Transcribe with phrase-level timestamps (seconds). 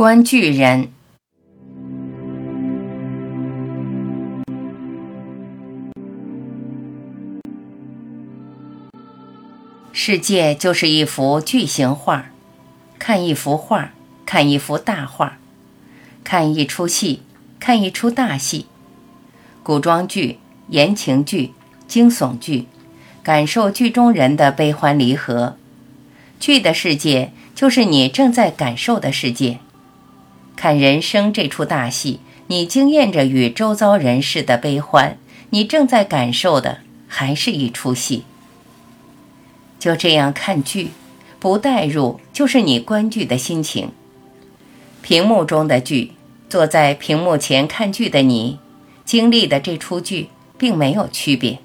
[0.00, 0.88] 观剧人，
[9.92, 12.30] 世界就是一幅巨型画，
[12.98, 13.90] 看一幅画，
[14.24, 15.36] 看一幅大画，
[16.24, 17.20] 看一出戏，
[17.58, 18.64] 看一出大戏。
[19.62, 20.38] 古装剧、
[20.68, 21.52] 言情剧、
[21.86, 22.64] 惊悚剧，
[23.22, 25.58] 感受剧中人的悲欢离合。
[26.38, 29.58] 剧的世界就是你正在感受的世界。
[30.60, 35.16] 看人生这出大戏，你经验着与周遭人士的悲欢，
[35.48, 38.24] 你正在感受的还是一出戏。
[39.78, 40.90] 就这样看剧，
[41.38, 43.92] 不代入就是你观剧的心情。
[45.00, 46.12] 屏幕中的剧，
[46.50, 48.58] 坐在屏幕前看剧的你，
[49.06, 51.60] 经历的这出剧并没有区别。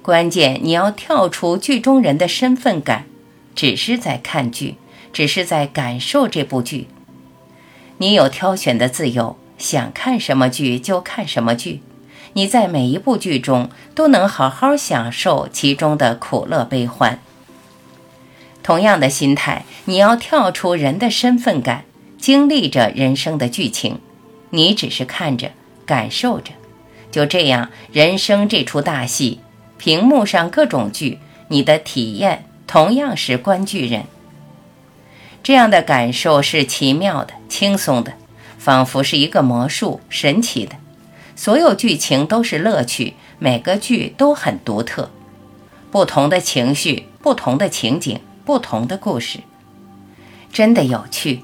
[0.00, 3.06] 关键你要跳出剧中人的身份感，
[3.56, 4.76] 只是在看剧，
[5.12, 6.86] 只是在感受这部剧。
[7.98, 11.82] 你有挑选的自由，想看什么剧就看什么剧。
[12.34, 17.18] 你在每一部剧中都能好好享受其中的苦乐悲欢。
[18.62, 21.84] 同样的心态，你要跳出人的身份感，
[22.18, 23.98] 经历着人生的剧情。
[24.50, 25.50] 你只是看着，
[25.84, 26.52] 感受着，
[27.10, 29.40] 就这样，人生这出大戏，
[29.78, 34.04] 屏幕上各种剧，你的体验同样是观剧人。
[35.42, 38.14] 这样的感受是奇妙的、轻松的，
[38.58, 40.76] 仿佛是一个魔术，神奇的。
[41.36, 45.10] 所有剧情都是乐趣，每个剧都很独特，
[45.90, 49.40] 不同的情绪、不同的情景、不同的故事，
[50.50, 51.42] 真的有趣。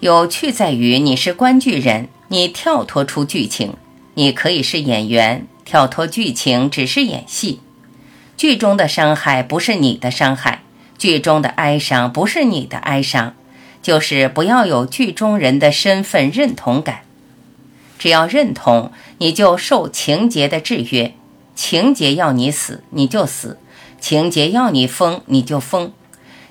[0.00, 3.74] 有趣在于你是观剧人，你跳脱出剧情，
[4.14, 7.60] 你可以是演员，跳脱剧情只是演戏。
[8.38, 10.62] 剧中的伤害不是你的伤害，
[10.96, 13.34] 剧中的哀伤不是你的哀伤。
[13.82, 17.00] 就是不要有剧中人的身份认同感，
[17.98, 21.14] 只要认同，你就受情节的制约。
[21.54, 23.56] 情节要你死，你就死；
[24.00, 25.92] 情节要你疯，你就疯。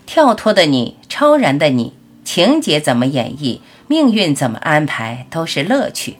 [0.06, 1.94] 跳脱的你，超然的你，
[2.24, 6.18] 情节怎么演绎，命运怎么安排，都是乐趣。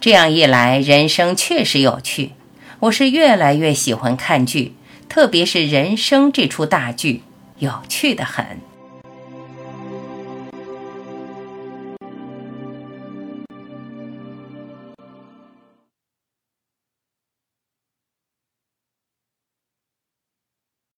[0.00, 2.32] 这样一来，人生确实有趣。
[2.80, 4.74] 我是越来越喜欢看剧，
[5.08, 7.22] 特别是人生这出大剧，
[7.58, 8.60] 有趣的很。